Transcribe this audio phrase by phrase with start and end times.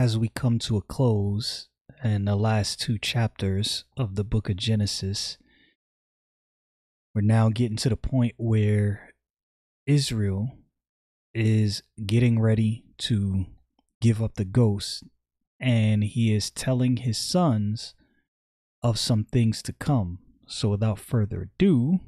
[0.00, 1.68] As we come to a close
[2.02, 5.36] and the last two chapters of the book of Genesis,
[7.14, 9.12] we're now getting to the point where
[9.86, 10.56] Israel
[11.34, 13.44] is getting ready to
[14.00, 15.04] give up the ghost
[15.60, 17.94] and he is telling his sons
[18.82, 20.18] of some things to come.
[20.46, 22.00] So without further ado,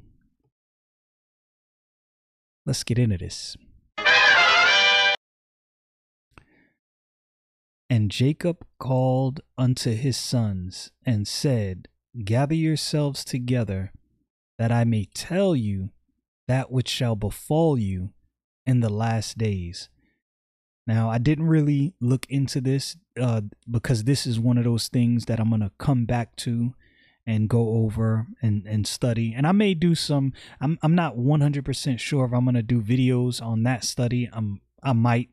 [2.65, 3.55] let's get into this.
[7.93, 11.89] And Jacob called unto his sons and said,
[12.25, 13.91] Gather yourselves together,
[14.57, 15.91] that I may tell you
[16.47, 18.09] that which shall befall you
[18.65, 19.89] in the last days.
[20.87, 25.25] Now, I didn't really look into this uh, because this is one of those things
[25.25, 26.73] that I'm going to come back to
[27.27, 29.35] and go over and, and study.
[29.37, 32.81] And I may do some, I'm, I'm not 100% sure if I'm going to do
[32.81, 34.31] videos on that study.
[34.33, 35.29] I'm, I might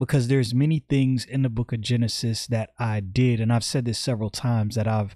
[0.00, 3.84] because there's many things in the book of Genesis that I did and I've said
[3.84, 5.14] this several times that I've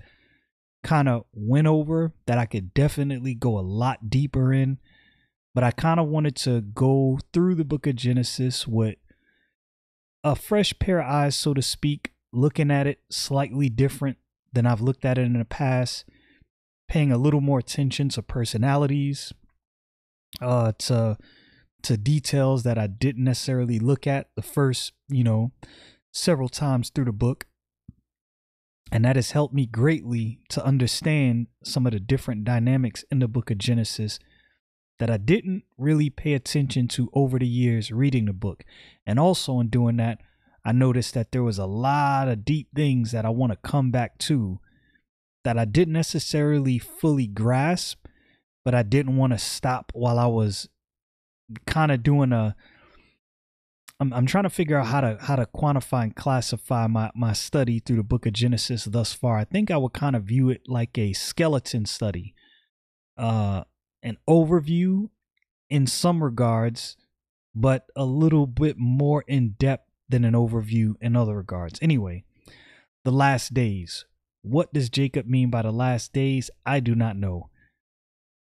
[0.82, 4.78] kind of went over that I could definitely go a lot deeper in
[5.54, 8.96] but I kind of wanted to go through the book of Genesis with
[10.22, 14.18] a fresh pair of eyes so to speak looking at it slightly different
[14.52, 16.04] than I've looked at it in the past
[16.88, 19.32] paying a little more attention to personalities
[20.40, 21.16] uh to
[21.82, 25.52] to details that I didn't necessarily look at the first, you know,
[26.12, 27.46] several times through the book.
[28.90, 33.28] And that has helped me greatly to understand some of the different dynamics in the
[33.28, 34.18] book of Genesis
[34.98, 38.64] that I didn't really pay attention to over the years reading the book.
[39.06, 40.20] And also in doing that,
[40.64, 43.90] I noticed that there was a lot of deep things that I want to come
[43.90, 44.58] back to
[45.44, 48.06] that I didn't necessarily fully grasp,
[48.64, 50.68] but I didn't want to stop while I was
[51.66, 52.54] kind of doing a
[54.00, 57.32] I'm I'm trying to figure out how to how to quantify and classify my my
[57.32, 59.38] study through the book of Genesis thus far.
[59.38, 62.34] I think I would kind of view it like a skeleton study.
[63.16, 63.64] Uh
[64.02, 65.08] an overview
[65.68, 66.96] in some regards,
[67.54, 71.78] but a little bit more in depth than an overview in other regards.
[71.82, 72.24] Anyway,
[73.04, 74.04] the last days.
[74.42, 76.48] What does Jacob mean by the last days?
[76.64, 77.50] I do not know.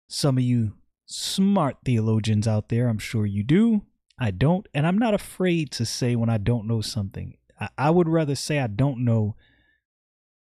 [0.08, 0.74] Some of you
[1.06, 2.88] smart theologians out there.
[2.88, 3.82] I'm sure you do.
[4.18, 4.66] I don't.
[4.74, 7.36] And I'm not afraid to say when I don't know something.
[7.60, 9.36] I, I would rather say I don't know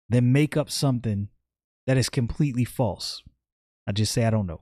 [0.10, 1.30] than make up something
[1.88, 3.24] that is completely false.
[3.88, 4.62] I just say I don't know.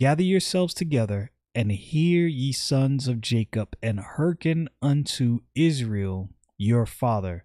[0.00, 7.44] Gather yourselves together and hear ye sons of Jacob and hearken unto Israel your father.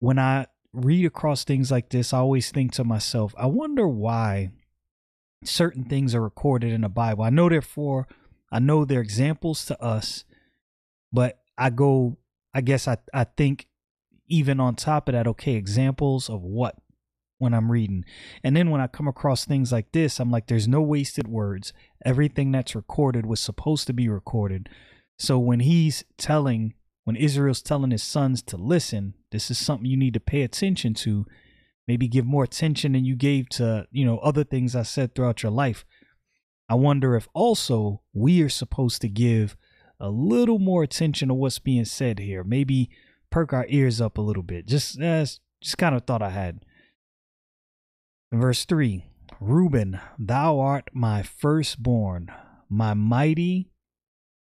[0.00, 4.50] When I read across things like this, I always think to myself, I wonder why
[5.44, 7.24] certain things are recorded in the Bible.
[7.24, 8.06] I know therefore
[8.50, 10.24] I know they're examples to us,
[11.12, 12.18] but I go
[12.54, 13.68] I guess I, I think
[14.28, 16.76] even on top of that, okay, examples of what
[17.38, 18.04] when I'm reading.
[18.42, 21.72] And then when I come across things like this, I'm like, there's no wasted words.
[22.04, 24.68] Everything that's recorded was supposed to be recorded.
[25.18, 29.96] So when he's telling, when Israel's telling his sons to listen, this is something you
[29.96, 31.26] need to pay attention to
[31.88, 35.42] maybe give more attention than you gave to, you know, other things I said throughout
[35.42, 35.86] your life.
[36.68, 39.56] I wonder if also we are supposed to give
[39.98, 42.44] a little more attention to what's being said here.
[42.44, 42.90] Maybe
[43.30, 44.66] perk our ears up a little bit.
[44.66, 45.24] Just uh,
[45.62, 46.60] just kind of thought I had.
[48.30, 49.06] Verse 3
[49.40, 52.30] Reuben, thou art my firstborn,
[52.68, 53.70] my mighty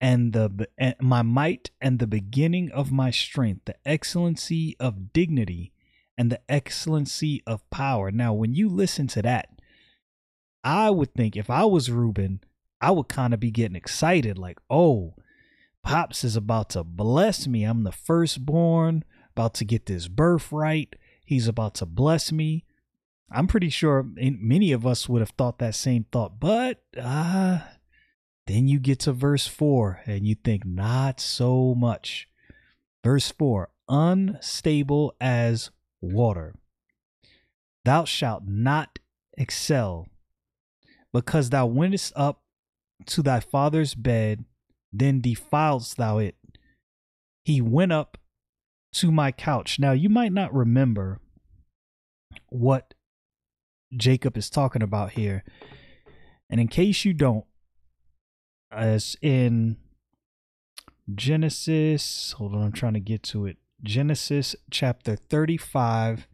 [0.02, 0.68] and the
[1.00, 5.72] my might and the beginning of my strength, the excellency of dignity
[6.20, 8.12] and the excellency of power.
[8.12, 9.50] Now, when you listen to that,
[10.66, 12.42] I would think if I was Reuben,
[12.82, 15.16] I would kind of be getting excited like, oh,
[15.82, 17.64] Pops is about to bless me.
[17.64, 20.98] I'm the firstborn, about to get this birthright.
[21.26, 22.66] He's about to bless me.
[23.32, 27.60] I'm pretty sure many of us would have thought that same thought, but uh,
[28.46, 32.28] then you get to verse 4 and you think, not so much.
[33.06, 36.56] Verse 4 unstable as water.
[37.86, 39.00] Thou shalt not
[39.38, 40.08] excel,
[41.14, 42.42] because thou wentest up
[43.08, 44.46] to thy father's bed,
[44.92, 46.36] then defilest thou it.
[47.44, 48.18] He went up
[48.94, 49.80] to my couch.
[49.80, 51.20] Now, you might not remember
[52.50, 52.94] what
[53.96, 55.44] Jacob is talking about here.
[56.50, 57.46] And in case you don't,
[58.72, 59.78] as in
[61.14, 63.58] Genesis, hold on, I'm trying to get to it.
[63.84, 66.28] Genesis chapter 35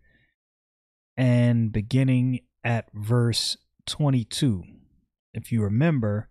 [1.16, 4.64] and beginning at verse 22.
[5.34, 6.28] If you remember,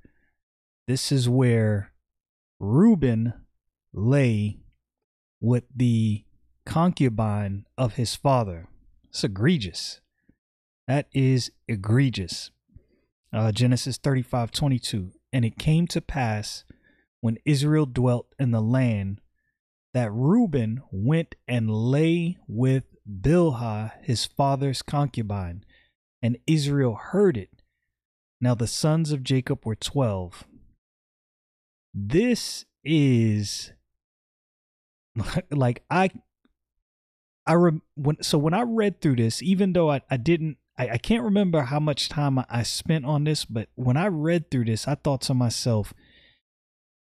[0.89, 1.93] this is where
[2.59, 3.33] Reuben
[3.93, 4.59] lay
[5.41, 6.25] with the
[6.67, 8.67] concubine of his father.
[9.05, 10.01] It's egregious.
[10.89, 12.51] That is egregious.
[13.33, 15.13] Uh, Genesis 35 22.
[15.33, 16.65] And it came to pass
[17.21, 19.21] when Israel dwelt in the land
[19.95, 25.65] that Reuben went and lay with Bilhah, his father's concubine,
[26.21, 27.51] and Israel heard it.
[28.41, 30.45] Now the sons of Jacob were 12.
[31.95, 33.73] This is
[35.51, 36.11] like I
[37.47, 40.89] I rem, when so when I read through this, even though I, I didn't I,
[40.91, 44.51] I can't remember how much time I, I spent on this, but when I read
[44.51, 45.95] through this, I thought to myself,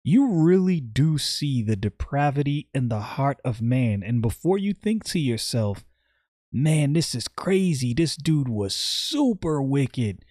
[0.02, 4.02] you really do see the depravity in the heart of man.
[4.02, 5.84] And before you think to yourself,
[6.52, 7.94] man, this is crazy.
[7.94, 10.24] This dude was super wicked.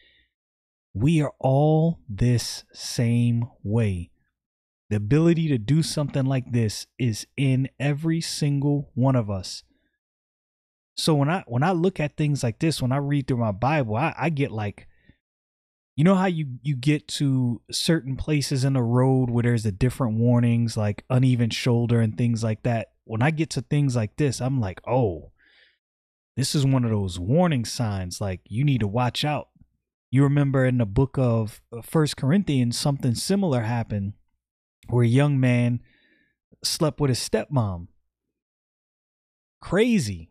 [0.94, 4.12] We are all this same way.
[4.90, 9.64] The ability to do something like this is in every single one of us.
[10.98, 13.54] So when I when I look at things like this, when I read through my
[13.54, 14.88] Bible, I, I get like
[15.96, 19.72] you know how you you get to certain places in the road where there's a
[19.72, 22.94] different warnings like uneven shoulder and things like that.
[23.04, 25.32] When I get to things like this, I'm like, "Oh,
[26.38, 29.50] this is one of those warning signs like you need to watch out."
[30.12, 34.14] You remember in the book of uh, First Corinthians something similar happened
[34.88, 35.82] where a young man
[36.64, 37.88] slept with his stepmom.
[39.62, 40.30] Crazy.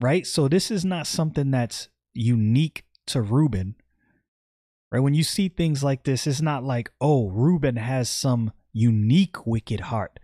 [0.00, 0.26] Right?
[0.26, 3.74] So this is not something that's unique to Reuben.
[4.90, 5.00] Right?
[5.00, 9.80] When you see things like this, it's not like, oh, Reuben has some unique wicked
[9.80, 10.18] heart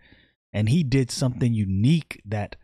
[0.53, 2.55] and he did something unique that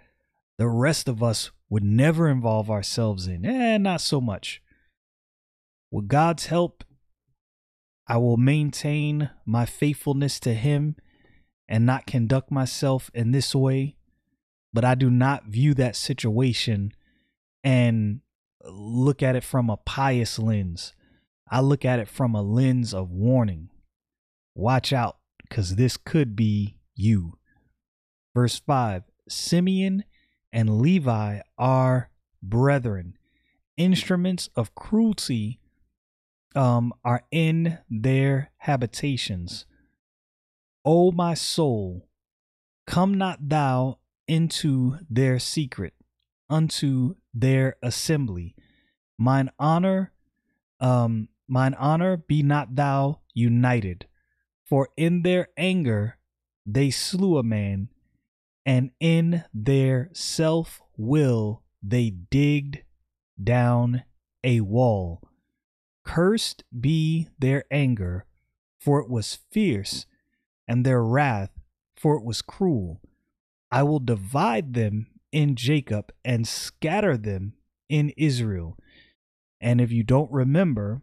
[0.57, 3.45] the rest of us would never involve ourselves in.
[3.45, 4.61] Eh, not so much.
[5.91, 6.83] With God's help,
[8.07, 10.95] I will maintain my faithfulness to him
[11.67, 13.95] and not conduct myself in this way.
[14.73, 16.93] But I do not view that situation
[17.63, 18.21] and
[18.63, 20.93] look at it from a pious lens.
[21.51, 23.69] I look at it from a lens of warning.
[24.55, 27.37] Watch out, because this could be you.
[28.33, 30.05] Verse 5 Simeon
[30.53, 32.09] and Levi are
[32.41, 33.17] brethren,
[33.77, 35.59] instruments of cruelty
[36.55, 39.65] um, are in their habitations.
[40.83, 42.07] O my soul,
[42.87, 45.93] come not thou into their secret,
[46.49, 48.55] unto their assembly.
[49.17, 50.11] Mine honor,
[50.79, 54.07] um, mine honor be not thou united,
[54.65, 56.17] for in their anger
[56.65, 57.89] they slew a man,
[58.65, 62.79] and in their self will they digged
[63.43, 64.03] down
[64.45, 65.21] a wall.
[66.05, 68.25] Cursed be their anger,
[68.79, 70.05] for it was fierce,
[70.69, 71.51] and their wrath,
[71.97, 73.01] for it was cruel.
[73.69, 77.53] I will divide them in Jacob and scatter them
[77.89, 78.77] in Israel.
[79.59, 81.01] And if you don't remember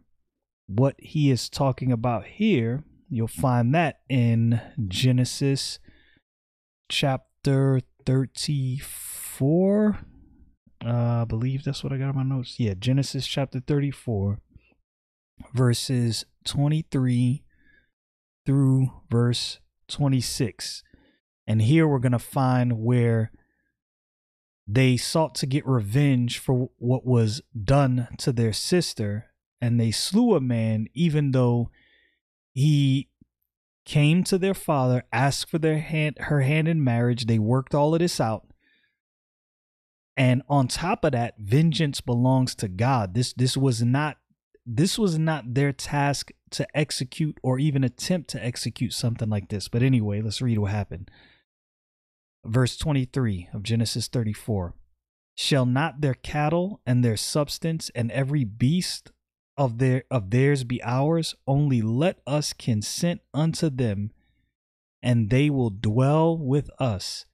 [0.69, 5.79] what he is talking about here, you'll find that in Genesis
[6.89, 9.99] chapter 34.
[10.85, 12.59] Uh, I believe that's what I got in my notes.
[12.59, 14.39] Yeah, Genesis chapter 34
[15.53, 17.43] verses 23
[18.45, 20.83] through verse 26.
[21.47, 23.31] And here we're going to find where
[24.67, 29.28] they sought to get revenge for what was done to their sister,
[29.61, 31.69] and they slew a man, even though
[32.53, 33.09] he
[33.85, 37.25] came to their father, asked for their hand, her hand in marriage.
[37.25, 38.45] They worked all of this out.
[40.15, 43.13] And on top of that, vengeance belongs to God.
[43.13, 44.17] This this was not
[44.65, 49.67] this was not their task to execute or even attempt to execute something like this.
[49.67, 51.09] But anyway, let's read what happened.
[52.45, 54.75] Verse 23 of Genesis 34
[55.35, 59.11] Shall not their cattle and their substance and every beast
[59.59, 64.11] of their of theirs be ours only let us consent unto them
[65.03, 67.25] and they will dwell with us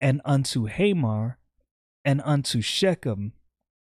[0.00, 1.38] and unto Hamor
[2.04, 3.32] and unto Shechem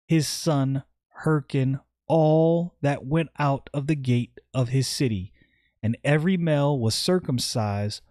[0.08, 5.34] his son hearken all that went out of the gate of his city,
[5.82, 8.02] and every male was circumcised,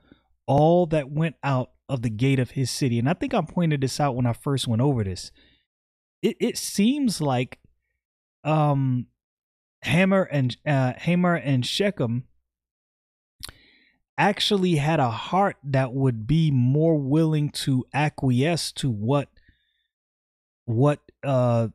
[0.46, 2.98] all that went out of the gate of his city.
[2.98, 5.30] And I think I pointed this out when I first went over this.
[6.22, 7.58] It it seems like
[8.42, 9.06] um
[9.84, 12.24] Hamor and uh, and Shechem
[14.16, 19.28] actually had a heart that would be more willing to acquiesce to what
[20.66, 21.68] what uh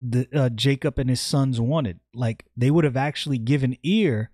[0.00, 1.98] the uh, Jacob and his sons wanted.
[2.14, 4.30] Like they would have actually given ear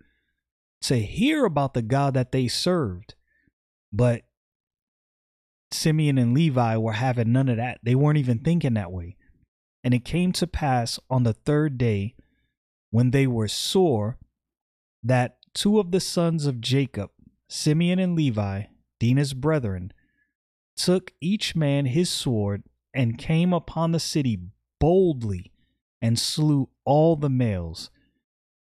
[0.83, 3.15] to hear about the God that they served.
[3.93, 4.23] But
[5.73, 7.79] Simeon and Levi were having none of that.
[7.83, 9.17] They weren't even thinking that way.
[9.83, 12.15] And it came to pass on the third day
[12.91, 14.19] when they were sore
[15.03, 17.11] that two of the sons of Jacob,
[17.49, 18.65] Simeon and Levi,
[18.99, 19.93] Dinah's brethren,
[20.77, 22.63] took each man his sword
[22.95, 24.39] and came upon the city
[24.79, 25.53] boldly
[26.03, 27.91] and slew all the males.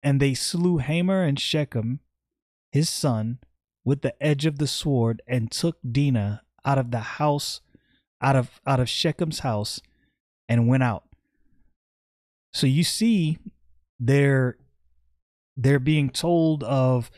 [0.03, 2.01] And they slew Hamor and Shechem,
[2.71, 3.39] his son,
[3.85, 7.61] with the edge of the sword, and took Dinah out of the house,
[8.21, 9.81] out of out of Shechem's house,
[10.53, 11.05] and went out.
[12.53, 13.39] So you see,
[13.99, 14.59] they're
[15.57, 17.11] they're being told of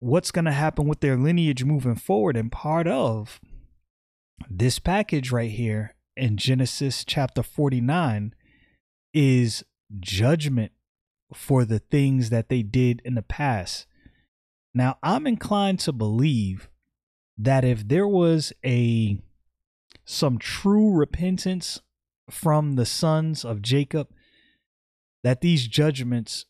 [0.00, 3.40] what's going to happen with their lineage moving forward, and part of
[4.50, 8.34] this package right here in Genesis chapter 49
[9.14, 9.64] is
[10.00, 10.72] judgment
[11.32, 13.86] for the things that they did in the past.
[14.74, 16.68] Now, I'm inclined to believe
[17.36, 19.20] that if there was a
[20.10, 21.82] some true repentance
[22.30, 24.08] from the sons of Jacob,
[25.22, 26.46] that these judgments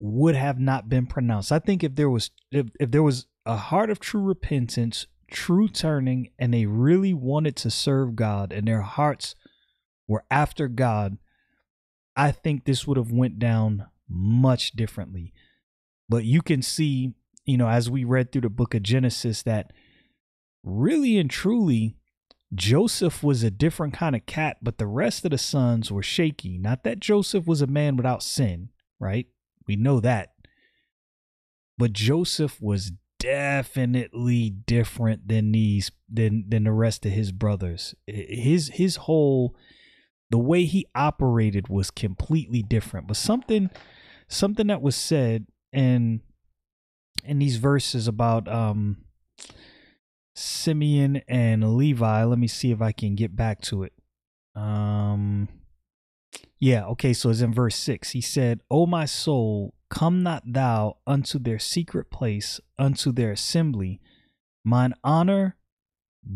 [0.00, 1.52] would have not been pronounced.
[1.52, 5.68] I think if there was if, if there was a heart of true repentance, true
[5.68, 9.34] turning, and they really wanted to serve God and their hearts
[10.08, 11.18] were after God,
[12.16, 15.34] I think this would have went down much differently.
[16.08, 17.12] But you can see,
[17.44, 19.70] you know, as we read through the book of Genesis, that
[20.64, 21.98] really and truly,
[22.54, 26.58] Joseph was a different kind of cat, but the rest of the sons were shaky.
[26.58, 28.68] Not that Joseph was a man without sin,
[29.00, 29.26] right?
[29.66, 30.34] We know that.
[31.78, 37.94] But Joseph was definitely different than these than than the rest of his brothers.
[38.06, 39.56] His his whole
[40.30, 43.06] the way he operated was completely different.
[43.06, 43.70] But something
[44.28, 46.20] something that was said in
[47.24, 49.04] in these verses about um
[50.34, 53.92] Simeon and Levi, let me see if I can get back to it.
[54.54, 55.48] Um
[56.58, 58.10] yeah, okay, so it's in verse 6.
[58.10, 64.00] He said, O my soul, come not thou unto their secret place, unto their assembly.
[64.64, 65.56] Mine honor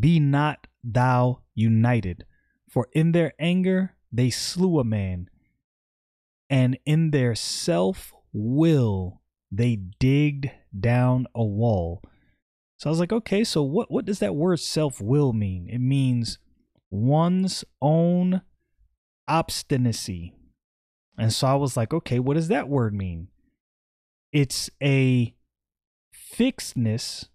[0.00, 2.24] be not thou united.
[2.68, 5.30] For in their anger they slew a man,
[6.50, 9.20] and in their self will
[9.52, 12.02] they digged down a wall.
[12.78, 15.68] So I was like, okay, so what, what does that word self will mean?
[15.70, 16.38] It means
[16.90, 18.42] one's own
[19.26, 20.34] obstinacy.
[21.18, 23.28] And so I was like, okay, what does that word mean?
[24.32, 25.34] It's a
[26.12, 27.30] fixedness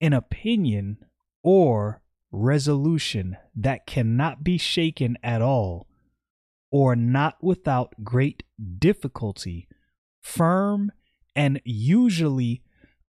[0.00, 0.98] in opinion
[1.42, 2.00] or
[2.32, 5.86] resolution that cannot be shaken at all,
[6.70, 8.44] or not without great
[8.78, 9.68] difficulty,
[10.22, 10.92] firm
[11.36, 12.62] and usually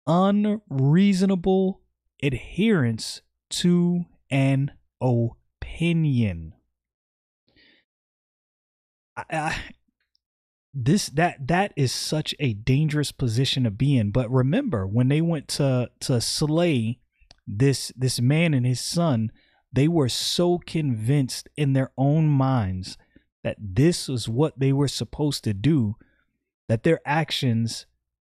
[0.06, 1.80] unreasonable
[2.22, 6.54] adherence to an opinion.
[9.16, 9.58] I, I,
[10.74, 14.10] this that that is such a dangerous position to be in.
[14.10, 16.98] But remember, when they went to to slay
[17.46, 19.30] this this man and his son,
[19.72, 22.96] they were so convinced in their own minds
[23.44, 25.96] that this was what they were supposed to do
[26.68, 27.86] that their actions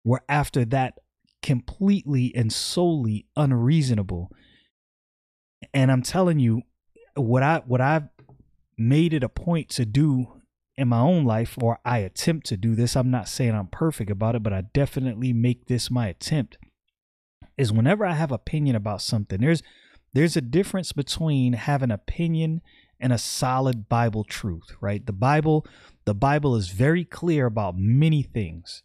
[0.03, 0.93] were after that
[1.41, 4.31] completely and solely unreasonable.
[5.73, 6.63] And I'm telling you,
[7.15, 8.07] what I what I've
[8.77, 10.41] made it a point to do
[10.77, 12.95] in my own life, or I attempt to do this.
[12.95, 16.57] I'm not saying I'm perfect about it, but I definitely make this my attempt.
[17.57, 19.61] Is whenever I have opinion about something, there's
[20.13, 22.61] there's a difference between having opinion
[22.99, 25.05] and a solid Bible truth, right?
[25.05, 25.65] The Bible,
[26.05, 28.81] the Bible is very clear about many things.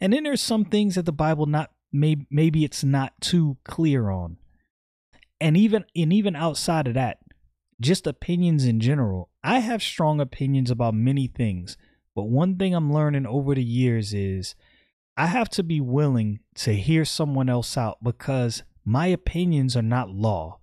[0.00, 4.10] And then there's some things that the Bible not maybe maybe it's not too clear
[4.10, 4.38] on.
[5.40, 7.18] And even and even outside of that,
[7.80, 9.30] just opinions in general.
[9.44, 11.76] I have strong opinions about many things,
[12.14, 14.54] but one thing I'm learning over the years is
[15.16, 20.10] I have to be willing to hear someone else out because my opinions are not
[20.10, 20.60] law.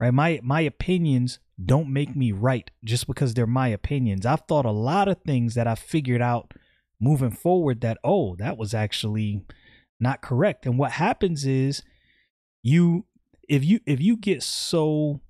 [0.00, 0.12] right?
[0.14, 4.26] My my opinions don't make me right just because they're my opinions.
[4.26, 6.52] I've thought a lot of things that I figured out
[7.00, 9.42] moving forward that oh, that was actually
[9.98, 10.66] not correct.
[10.66, 11.82] And what happens is
[12.62, 13.06] you
[13.48, 15.20] if you if you get so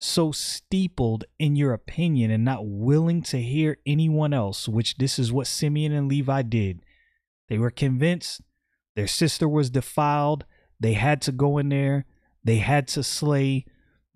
[0.00, 5.30] so steepled in your opinion and not willing to hear anyone else, which this is
[5.30, 6.80] what Simeon and Levi did.
[7.48, 8.40] They were convinced
[8.96, 10.44] their sister was defiled.
[10.78, 12.06] They had to go in there.
[12.42, 13.66] They had to slay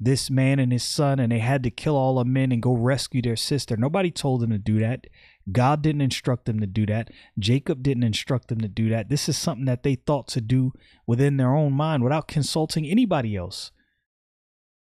[0.01, 2.73] this man and his son, and they had to kill all the men and go
[2.73, 3.77] rescue their sister.
[3.77, 5.07] Nobody told them to do that.
[5.51, 7.11] God didn't instruct them to do that.
[7.39, 9.09] Jacob didn't instruct them to do that.
[9.09, 10.73] This is something that they thought to do
[11.07, 13.71] within their own mind without consulting anybody else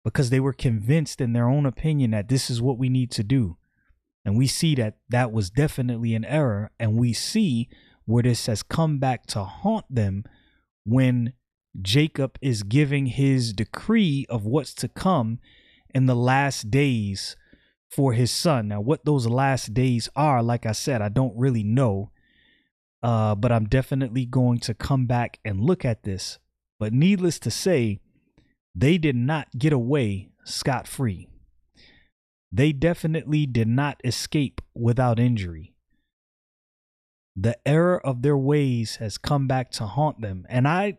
[0.04, 3.24] because they were convinced in their own opinion that this is what we need to
[3.24, 3.58] do.
[4.26, 6.72] And we see that that was definitely an error.
[6.80, 7.70] And we see
[8.06, 10.24] where this has come back to haunt them
[10.84, 11.34] when
[11.80, 15.40] Jacob is giving his decree of what's to come
[15.94, 17.36] in the last days
[17.90, 18.68] for his son.
[18.68, 22.12] Now, what those last days are, like I said, I don't really know.
[23.02, 26.38] Uh, but I'm definitely going to come back and look at this.
[26.80, 28.02] But needless to say,
[28.76, 31.28] they did not get away scot free.
[32.52, 35.74] They definitely did not escape without injury.
[37.36, 40.46] The error of their ways has come back to haunt them.
[40.50, 40.98] And I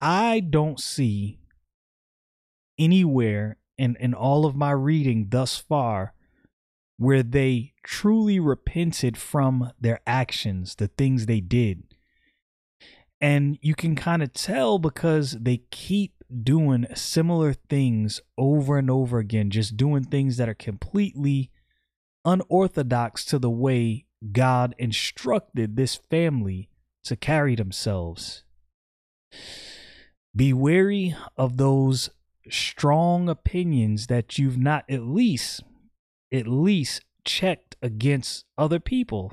[0.00, 1.38] I don't see
[2.78, 6.12] anywhere in, in all of my reading thus far
[6.98, 11.84] where they truly repented from their actions, the things they did.
[13.20, 19.18] And you can kind of tell because they keep doing similar things over and over
[19.18, 21.50] again, just doing things that are completely
[22.24, 26.68] unorthodox to the way God instructed this family
[27.04, 28.42] to carry themselves.
[30.34, 32.10] Be wary of those
[32.50, 35.62] strong opinions that you've not at least
[36.32, 39.32] at least checked against other people.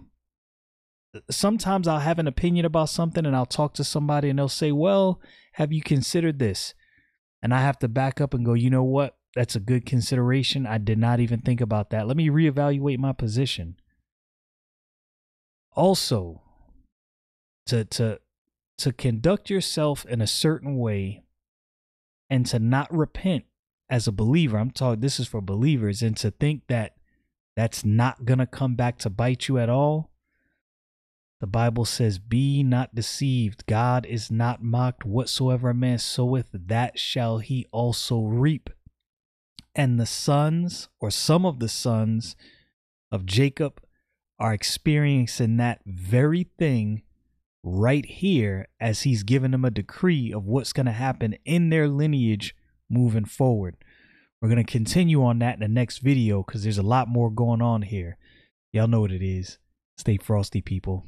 [1.29, 4.71] Sometimes I'll have an opinion about something and I'll talk to somebody and they'll say,
[4.71, 5.21] "Well,
[5.53, 6.73] have you considered this?"
[7.41, 9.17] And I have to back up and go, "You know what?
[9.35, 10.65] That's a good consideration.
[10.65, 12.07] I did not even think about that.
[12.07, 13.77] Let me reevaluate my position."
[15.73, 16.41] Also,
[17.65, 18.21] to to
[18.77, 21.24] to conduct yourself in a certain way
[22.29, 23.45] and to not repent
[23.89, 26.95] as a believer i'm talking this is for believers and to think that
[27.55, 30.11] that's not going to come back to bite you at all
[31.41, 33.65] the bible says be not deceived.
[33.67, 35.05] God is not mocked.
[35.05, 38.69] Whatsoever a man soweth that shall he also reap.
[39.75, 42.35] And the sons or some of the sons
[43.11, 43.81] of jacob
[44.39, 47.03] are experiencing that very thing
[47.65, 51.87] right here as he's giving them a decree of what's going to happen in their
[51.87, 52.55] lineage
[52.89, 53.75] moving forward.
[54.39, 57.31] We're going to continue on that in the next video because there's a lot more
[57.31, 58.17] going on here.
[58.71, 59.57] Y'all know what it is.
[59.97, 61.07] Stay frosty, people.